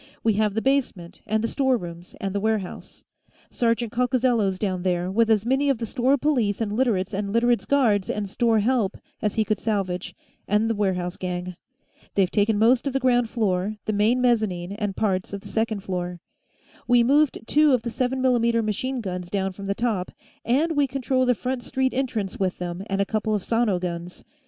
We 0.23 0.33
have 0.33 0.55
the 0.55 0.63
basement 0.63 1.21
and 1.27 1.43
the 1.43 1.47
storerooms 1.47 2.15
and 2.19 2.33
the 2.33 2.39
warehouse 2.39 3.03
Sergeant 3.51 3.91
Coccozello's 3.91 4.57
down 4.57 4.81
there, 4.81 5.11
with 5.11 5.29
as 5.29 5.45
many 5.45 5.69
of 5.69 5.77
the 5.77 5.85
store 5.85 6.17
police 6.17 6.59
and 6.59 6.73
Literates 6.75 7.13
and 7.13 7.31
Literates' 7.31 7.67
guards 7.67 8.09
and 8.09 8.27
store 8.27 8.57
help 8.61 8.97
as 9.21 9.35
he 9.35 9.45
could 9.45 9.59
salvage, 9.59 10.15
and 10.47 10.67
the 10.67 10.73
warehouse 10.73 11.17
gang. 11.17 11.55
They've 12.15 12.31
taken 12.31 12.57
most 12.57 12.87
of 12.87 12.93
the 12.93 12.99
ground 12.99 13.29
floor, 13.29 13.75
the 13.85 13.93
main 13.93 14.21
mezzanine, 14.21 14.71
and 14.71 14.95
parts 14.95 15.33
of 15.33 15.41
the 15.41 15.49
second 15.49 15.81
floor. 15.81 16.19
We 16.87 17.03
moved 17.03 17.37
two 17.45 17.71
of 17.71 17.83
the 17.83 17.91
7 17.91 18.23
mm 18.23 18.65
machine 18.65 19.01
guns 19.01 19.29
down 19.29 19.51
from 19.51 19.67
the 19.67 19.75
top, 19.75 20.09
and 20.43 20.71
we 20.75 20.87
control 20.87 21.27
the 21.27 21.35
front 21.35 21.61
street 21.61 21.93
entrance 21.93 22.39
with 22.39 22.57
them 22.57 22.81
and 22.87 23.01
a 23.01 23.05
couple 23.05 23.35
of 23.35 23.43
sono 23.43 23.77
guns. 23.77 24.23